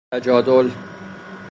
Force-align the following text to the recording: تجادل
تجادل 0.13 0.71